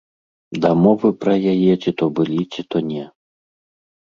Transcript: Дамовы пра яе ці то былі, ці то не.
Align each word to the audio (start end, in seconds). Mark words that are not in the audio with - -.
Дамовы 0.63 1.11
пра 1.25 1.35
яе 1.53 1.73
ці 1.81 1.91
то 2.03 2.09
былі, 2.21 2.41
ці 2.57 2.61
то 2.73 2.77
не. 2.89 3.03